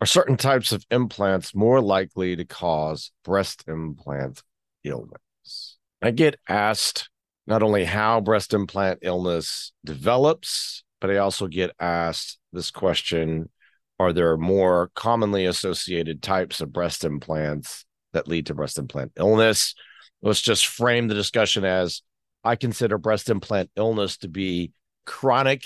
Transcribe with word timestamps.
Are 0.00 0.06
certain 0.06 0.36
types 0.36 0.72
of 0.72 0.84
implants 0.90 1.54
more 1.54 1.80
likely 1.80 2.36
to 2.36 2.44
cause 2.44 3.12
breast 3.24 3.64
implant 3.66 4.42
illness? 4.84 5.78
I 6.02 6.10
get 6.10 6.38
asked 6.48 7.08
not 7.46 7.62
only 7.62 7.84
how 7.84 8.20
breast 8.20 8.52
implant 8.52 8.98
illness 9.02 9.72
develops, 9.84 10.84
but 11.00 11.10
I 11.10 11.16
also 11.16 11.46
get 11.46 11.70
asked 11.80 12.38
this 12.52 12.70
question 12.70 13.48
Are 13.98 14.12
there 14.12 14.36
more 14.36 14.90
commonly 14.94 15.46
associated 15.46 16.22
types 16.22 16.60
of 16.60 16.72
breast 16.72 17.02
implants 17.02 17.86
that 18.12 18.28
lead 18.28 18.46
to 18.46 18.54
breast 18.54 18.78
implant 18.78 19.12
illness? 19.16 19.74
Let's 20.20 20.42
just 20.42 20.66
frame 20.66 21.08
the 21.08 21.14
discussion 21.14 21.64
as 21.64 22.02
I 22.44 22.56
consider 22.56 22.98
breast 22.98 23.30
implant 23.30 23.70
illness 23.76 24.18
to 24.18 24.28
be 24.28 24.72
chronic 25.06 25.62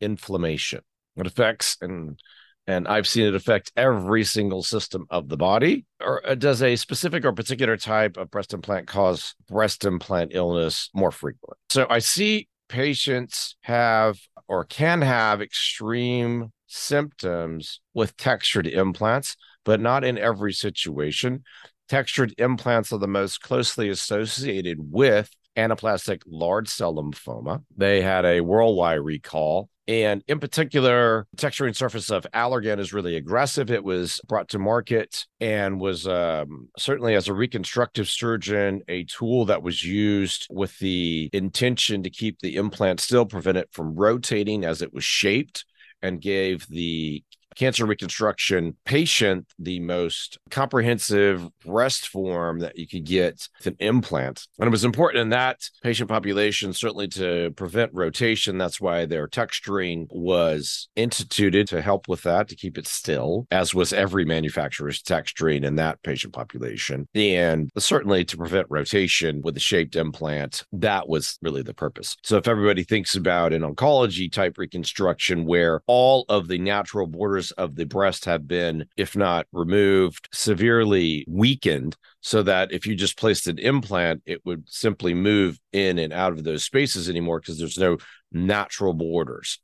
inflammation. 0.00 0.80
It 1.16 1.26
affects 1.26 1.76
and 1.82 2.18
and 2.66 2.88
I've 2.88 3.06
seen 3.06 3.26
it 3.26 3.34
affect 3.34 3.72
every 3.76 4.24
single 4.24 4.62
system 4.62 5.06
of 5.10 5.28
the 5.28 5.36
body. 5.36 5.84
Or 6.00 6.26
uh, 6.26 6.34
does 6.34 6.62
a 6.62 6.76
specific 6.76 7.24
or 7.24 7.32
particular 7.32 7.76
type 7.76 8.16
of 8.16 8.30
breast 8.30 8.54
implant 8.54 8.86
cause 8.86 9.34
breast 9.48 9.84
implant 9.84 10.32
illness 10.34 10.90
more 10.94 11.10
frequently? 11.10 11.56
So 11.68 11.86
I 11.90 11.98
see 11.98 12.48
patients 12.68 13.56
have 13.62 14.18
or 14.48 14.64
can 14.64 15.02
have 15.02 15.40
extreme 15.40 16.52
symptoms 16.66 17.80
with 17.92 18.16
textured 18.16 18.66
implants, 18.66 19.36
but 19.64 19.80
not 19.80 20.04
in 20.04 20.18
every 20.18 20.52
situation. 20.52 21.44
Textured 21.88 22.34
implants 22.38 22.92
are 22.92 22.98
the 22.98 23.06
most 23.06 23.40
closely 23.40 23.88
associated 23.88 24.78
with 24.80 25.30
anaplastic 25.56 26.22
large 26.26 26.68
cell 26.68 26.94
lymphoma. 26.94 27.62
They 27.76 28.02
had 28.02 28.24
a 28.24 28.40
worldwide 28.40 29.00
recall 29.00 29.68
and 29.86 30.24
in 30.28 30.40
particular, 30.40 31.26
texturing 31.36 31.76
surface 31.76 32.10
of 32.10 32.26
Allergan 32.32 32.78
is 32.78 32.94
really 32.94 33.16
aggressive. 33.16 33.70
It 33.70 33.84
was 33.84 34.20
brought 34.26 34.48
to 34.50 34.58
market 34.58 35.26
and 35.40 35.78
was 35.78 36.08
um, 36.08 36.68
certainly, 36.78 37.14
as 37.14 37.28
a 37.28 37.34
reconstructive 37.34 38.08
surgeon, 38.08 38.82
a 38.88 39.04
tool 39.04 39.44
that 39.46 39.62
was 39.62 39.84
used 39.84 40.46
with 40.50 40.78
the 40.78 41.28
intention 41.34 42.02
to 42.02 42.10
keep 42.10 42.38
the 42.40 42.56
implant 42.56 43.00
still, 43.00 43.26
prevent 43.26 43.58
it 43.58 43.68
from 43.72 43.94
rotating 43.94 44.64
as 44.64 44.80
it 44.80 44.94
was 44.94 45.04
shaped, 45.04 45.66
and 46.00 46.20
gave 46.20 46.66
the 46.68 47.22
cancer 47.54 47.86
reconstruction 47.86 48.76
patient 48.84 49.46
the 49.58 49.80
most 49.80 50.38
comprehensive 50.50 51.48
breast 51.64 52.08
form 52.08 52.60
that 52.60 52.78
you 52.78 52.86
could 52.86 53.04
get 53.04 53.48
with 53.58 53.66
an 53.66 53.76
implant. 53.78 54.46
And 54.58 54.66
it 54.66 54.70
was 54.70 54.84
important 54.84 55.22
in 55.22 55.28
that 55.30 55.68
patient 55.82 56.08
population, 56.08 56.72
certainly 56.72 57.08
to 57.08 57.52
prevent 57.56 57.90
rotation. 57.94 58.58
That's 58.58 58.80
why 58.80 59.06
their 59.06 59.28
texturing 59.28 60.06
was 60.10 60.88
instituted 60.96 61.68
to 61.68 61.82
help 61.82 62.08
with 62.08 62.22
that, 62.22 62.48
to 62.48 62.56
keep 62.56 62.78
it 62.78 62.86
still, 62.86 63.46
as 63.50 63.74
was 63.74 63.92
every 63.92 64.24
manufacturer's 64.24 65.02
texturing 65.02 65.64
in 65.64 65.76
that 65.76 66.02
patient 66.02 66.32
population. 66.32 67.08
And 67.14 67.70
certainly 67.78 68.24
to 68.24 68.36
prevent 68.36 68.66
rotation 68.70 69.42
with 69.42 69.56
a 69.56 69.60
shaped 69.60 69.96
implant, 69.96 70.64
that 70.72 71.08
was 71.08 71.38
really 71.42 71.62
the 71.62 71.74
purpose. 71.74 72.16
So 72.22 72.36
if 72.36 72.48
everybody 72.48 72.84
thinks 72.84 73.14
about 73.14 73.52
an 73.52 73.62
oncology 73.62 74.30
type 74.30 74.58
reconstruction 74.58 75.44
where 75.44 75.82
all 75.86 76.24
of 76.28 76.48
the 76.48 76.58
natural 76.58 77.06
borders 77.06 77.43
of 77.52 77.76
the 77.76 77.86
breast 77.86 78.24
have 78.24 78.46
been, 78.46 78.86
if 78.96 79.16
not 79.16 79.46
removed, 79.52 80.28
severely 80.32 81.24
weakened 81.28 81.96
so 82.20 82.42
that 82.42 82.72
if 82.72 82.86
you 82.86 82.94
just 82.94 83.18
placed 83.18 83.46
an 83.46 83.58
implant, 83.58 84.22
it 84.26 84.44
would 84.44 84.64
simply 84.68 85.14
move 85.14 85.58
in 85.72 85.98
and 85.98 86.12
out 86.12 86.32
of 86.32 86.44
those 86.44 86.64
spaces 86.64 87.08
anymore 87.08 87.40
because 87.40 87.58
there's 87.58 87.78
no 87.78 87.98
natural 88.32 88.94
borders. 88.94 89.60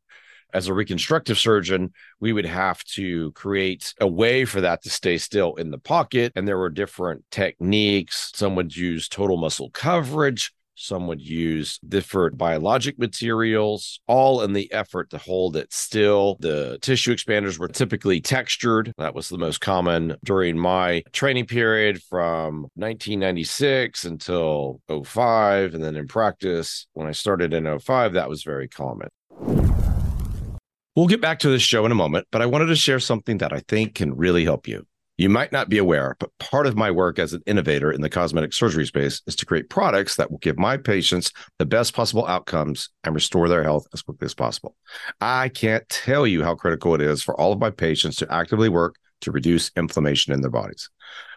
As 0.53 0.67
a 0.67 0.75
reconstructive 0.75 1.39
surgeon, 1.39 1.93
we 2.19 2.33
would 2.33 2.47
have 2.47 2.83
to 2.95 3.31
create 3.33 3.95
a 4.01 4.07
way 4.09 4.45
for 4.45 4.61
that 4.61 4.83
to 4.83 4.91
stay 4.91 5.17
still 5.17 5.55
in 5.55 5.71
the 5.71 5.79
pocket. 5.79 6.33
And 6.35 6.47
there 6.47 6.59
were 6.59 6.71
different 6.71 7.25
techniques. 7.31 8.33
Some 8.35 8.57
would 8.57 8.77
use 8.77 9.09
total 9.09 9.37
muscle 9.37 9.71
coverage. 9.71 10.53
Some 10.81 11.07
would 11.09 11.21
use 11.21 11.79
different 11.87 12.39
biologic 12.39 12.99
materials, 12.99 14.01
all 14.07 14.41
in 14.41 14.55
the 14.55 14.73
effort 14.73 15.11
to 15.11 15.19
hold 15.19 15.55
it 15.55 15.73
still. 15.75 16.39
The 16.41 16.79
tissue 16.81 17.15
expanders 17.15 17.59
were 17.59 17.69
typically 17.69 18.23
textured. 18.23 18.95
That 18.97 19.15
was 19.15 19.29
the 19.29 19.37
most 19.37 19.61
common 19.61 20.17
during 20.25 20.57
my 20.57 21.03
training 21.13 21.47
period 21.47 22.03
from 22.03 22.63
1996 22.77 24.07
until 24.07 24.81
05. 24.89 25.75
And 25.75 25.85
then 25.85 25.97
in 25.97 26.09
practice, 26.09 26.87
when 26.95 27.07
I 27.07 27.13
started 27.13 27.53
in 27.53 27.79
05, 27.79 28.15
that 28.15 28.31
was 28.31 28.43
very 28.43 28.67
common. 28.67 29.09
We'll 30.97 31.09
get 31.09 31.21
back 31.21 31.41
to 31.41 31.51
this 31.51 31.63
show 31.63 31.85
in 31.85 31.93
a 31.93 31.95
moment, 31.95 32.27
but 32.33 32.41
I 32.41 32.47
wanted 32.47 32.67
to 32.67 32.77
share 32.77 33.01
something 33.01 33.37
that 33.39 33.53
I 33.53 33.61
think 33.69 33.97
can 33.97 34.17
really 34.17 34.45
help 34.45 34.67
you. 34.67 34.87
You 35.21 35.29
might 35.29 35.53
not 35.53 35.69
be 35.69 35.77
aware, 35.77 36.17
but 36.19 36.31
part 36.39 36.67
of 36.67 36.79
my 36.79 36.91
work 36.91 37.19
as 37.19 37.35
an 37.35 37.43
innovator 37.45 37.93
in 37.93 38.01
the 38.01 38.09
cosmetic 38.09 38.55
surgery 38.55 38.87
space 38.87 39.21
is 39.27 39.37
to 39.37 39.45
create 39.45 39.69
products 39.69 40.17
that 40.17 40.31
will 40.31 40.39
give 40.39 40.59
my 40.59 40.79
patients 40.79 41.31
the 41.59 41.67
best 41.67 41.93
possible 41.93 42.27
outcomes 42.27 42.89
and 43.05 43.15
restore 43.15 43.47
their 43.47 43.63
health 43.63 43.87
as 43.93 44.01
quickly 44.01 44.25
as 44.25 44.33
possible. 44.33 44.77
I 45.21 45.51
can't 45.51 45.87
tell 45.91 46.27
you 46.27 46.43
how 46.43 46.55
critical 46.55 46.95
it 46.95 47.03
is 47.03 47.23
for 47.23 47.39
all 47.39 47.53
of 47.53 47.61
my 47.61 47.69
patients 47.69 48.17
to 48.17 48.33
actively 48.33 48.71
work 48.71 48.95
to 49.21 49.31
reduce 49.31 49.71
inflammation 49.77 50.33
in 50.33 50.41
their 50.41 50.51
bodies. 50.51 50.89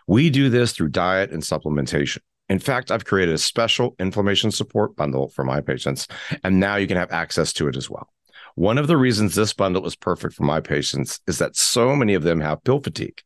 We 0.07 0.29
do 0.29 0.47
this 0.47 0.71
through 0.71 0.91
diet 0.91 1.31
and 1.31 1.43
supplementation. 1.43 2.19
In 2.47 2.59
fact, 2.59 2.89
I've 2.89 3.03
created 3.03 3.35
a 3.35 3.37
special 3.37 3.97
inflammation 3.99 4.51
support 4.51 4.95
bundle 4.95 5.27
for 5.27 5.43
my 5.43 5.59
patients, 5.59 6.07
and 6.45 6.57
now 6.57 6.77
you 6.77 6.87
can 6.87 6.95
have 6.95 7.11
access 7.11 7.51
to 7.51 7.67
it 7.67 7.75
as 7.75 7.89
well. 7.89 8.07
One 8.55 8.77
of 8.77 8.87
the 8.87 8.95
reasons 8.95 9.35
this 9.35 9.51
bundle 9.51 9.85
is 9.85 9.97
perfect 9.97 10.35
for 10.35 10.43
my 10.43 10.61
patients 10.61 11.19
is 11.27 11.37
that 11.39 11.57
so 11.57 11.97
many 11.97 12.13
of 12.13 12.23
them 12.23 12.39
have 12.39 12.63
pill 12.63 12.79
fatigue. 12.79 13.21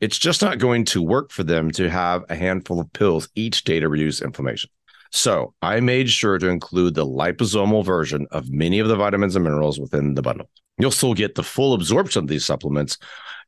It's 0.00 0.18
just 0.18 0.42
not 0.42 0.58
going 0.58 0.84
to 0.86 1.02
work 1.02 1.30
for 1.30 1.44
them 1.44 1.70
to 1.72 1.90
have 1.90 2.24
a 2.28 2.34
handful 2.34 2.80
of 2.80 2.92
pills 2.92 3.28
each 3.34 3.64
day 3.64 3.80
to 3.80 3.88
reduce 3.88 4.22
inflammation. 4.22 4.70
So 5.12 5.54
I 5.62 5.80
made 5.80 6.10
sure 6.10 6.38
to 6.38 6.48
include 6.48 6.94
the 6.94 7.06
liposomal 7.06 7.84
version 7.84 8.26
of 8.30 8.50
many 8.50 8.78
of 8.78 8.88
the 8.88 8.96
vitamins 8.96 9.36
and 9.36 9.44
minerals 9.44 9.78
within 9.78 10.14
the 10.14 10.22
bundle. 10.22 10.50
You'll 10.78 10.90
still 10.90 11.14
get 11.14 11.34
the 11.34 11.42
full 11.42 11.74
absorption 11.74 12.24
of 12.24 12.28
these 12.28 12.44
supplements 12.44 12.98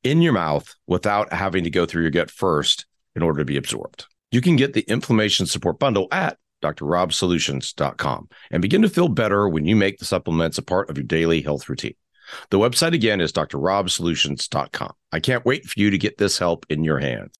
in 0.03 0.23
your 0.23 0.33
mouth 0.33 0.75
without 0.87 1.33
having 1.33 1.65
to 1.65 1.71
go 1.71 1.85
through 1.85 2.03
your 2.03 2.11
gut 2.11 2.31
first 2.31 2.87
in 3.15 3.23
order 3.23 3.41
to 3.41 3.45
be 3.45 3.57
absorbed. 3.57 4.07
You 4.31 4.41
can 4.41 4.57
get 4.57 4.73
the 4.73 4.83
inflammation 4.83 5.47
support 5.47 5.79
bundle 5.79 6.09
at 6.13 6.39
drrobsolutions.com 6.63 8.29
and 8.51 8.63
begin 8.63 8.83
to 8.83 8.89
feel 8.89 9.09
better 9.09 9.49
when 9.49 9.65
you 9.65 9.77
make 9.77 9.99
the 9.99 10.05
supplements 10.05 10.59
a 10.59 10.63
part 10.63 10.91
of 10.91 10.97
your 10.97 11.05
daily 11.05 11.41
health 11.41 11.69
routine. 11.69 11.95
The 12.51 12.59
website 12.59 12.95
again 12.95 13.21
is 13.21 13.33
drrobsolutions.com. 13.33 14.93
I 15.13 15.21
can't 15.21 15.45
wait 15.45 15.67
for 15.67 15.79
you 15.81 15.91
to 15.91 15.99
get 15.99 16.19
this 16.19 16.39
help 16.39 16.67
in 16.69 16.85
your 16.85 16.99
hands. 16.99 17.33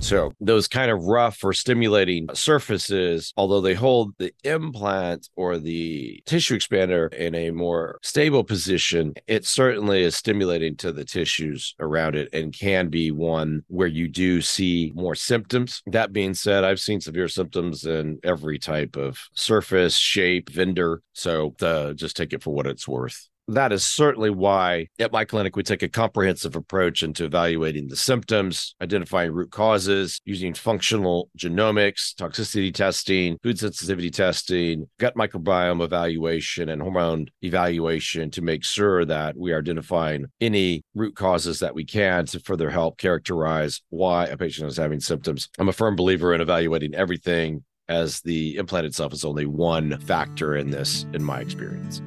So 0.00 0.32
those 0.40 0.68
kind 0.68 0.90
of 0.90 1.04
rough 1.04 1.42
or 1.42 1.52
stimulating 1.52 2.28
surfaces, 2.32 3.32
although 3.36 3.60
they 3.60 3.74
hold 3.74 4.14
the 4.18 4.32
implant 4.44 5.28
or 5.34 5.58
the 5.58 6.22
tissue 6.24 6.56
expander 6.56 7.12
in 7.12 7.34
a 7.34 7.50
more 7.50 7.98
stable 8.02 8.44
position, 8.44 9.14
it 9.26 9.44
certainly 9.44 10.04
is 10.04 10.16
stimulating 10.16 10.76
to 10.76 10.92
the 10.92 11.04
tissues 11.04 11.74
around 11.80 12.14
it 12.14 12.28
and 12.32 12.56
can 12.56 12.88
be 12.88 13.10
one 13.10 13.64
where 13.66 13.88
you 13.88 14.08
do 14.08 14.40
see 14.40 14.92
more 14.94 15.16
symptoms. 15.16 15.82
That 15.86 16.12
being 16.12 16.34
said, 16.34 16.64
I've 16.64 16.80
seen 16.80 17.00
severe 17.00 17.28
symptoms 17.28 17.84
in 17.84 18.20
every 18.22 18.58
type 18.58 18.96
of 18.96 19.18
surface, 19.34 19.96
shape, 19.96 20.48
vendor. 20.48 21.02
So 21.12 21.54
uh, 21.60 21.92
just 21.92 22.16
take 22.16 22.32
it 22.32 22.42
for 22.42 22.54
what 22.54 22.66
it's 22.66 22.86
worth 22.86 23.28
that 23.48 23.72
is 23.72 23.84
certainly 23.84 24.30
why 24.30 24.86
at 24.98 25.10
my 25.10 25.24
clinic 25.24 25.56
we 25.56 25.62
take 25.62 25.82
a 25.82 25.88
comprehensive 25.88 26.54
approach 26.54 27.02
into 27.02 27.24
evaluating 27.24 27.88
the 27.88 27.96
symptoms, 27.96 28.74
identifying 28.82 29.32
root 29.32 29.50
causes, 29.50 30.20
using 30.24 30.52
functional 30.52 31.30
genomics, 31.36 32.14
toxicity 32.14 32.72
testing, 32.72 33.38
food 33.42 33.58
sensitivity 33.58 34.10
testing, 34.10 34.86
gut 34.98 35.14
microbiome 35.14 35.82
evaluation, 35.82 36.68
and 36.68 36.82
hormone 36.82 37.26
evaluation 37.42 38.30
to 38.30 38.42
make 38.42 38.62
sure 38.64 39.04
that 39.06 39.36
we 39.36 39.52
are 39.52 39.58
identifying 39.58 40.26
any 40.40 40.82
root 40.94 41.16
causes 41.16 41.58
that 41.60 41.74
we 41.74 41.84
can 41.84 42.26
to 42.26 42.38
further 42.40 42.68
help 42.68 42.98
characterize 42.98 43.80
why 43.88 44.26
a 44.26 44.36
patient 44.36 44.68
is 44.68 44.76
having 44.76 45.00
symptoms. 45.00 45.48
I'm 45.58 45.68
a 45.68 45.72
firm 45.72 45.96
believer 45.96 46.34
in 46.34 46.40
evaluating 46.40 46.94
everything 46.94 47.64
as 47.88 48.20
the 48.20 48.56
implant 48.56 48.84
itself 48.84 49.14
is 49.14 49.24
only 49.24 49.46
one 49.46 49.98
factor 50.00 50.54
in 50.54 50.70
this, 50.70 51.06
in 51.14 51.24
my 51.24 51.40
experience. 51.40 52.02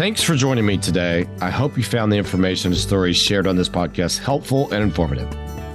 Thanks 0.00 0.22
for 0.22 0.34
joining 0.34 0.64
me 0.64 0.78
today. 0.78 1.28
I 1.42 1.50
hope 1.50 1.76
you 1.76 1.82
found 1.82 2.10
the 2.10 2.16
information 2.16 2.72
and 2.72 2.80
stories 2.80 3.18
shared 3.18 3.46
on 3.46 3.54
this 3.54 3.68
podcast 3.68 4.18
helpful 4.18 4.72
and 4.72 4.82
informative. 4.82 5.28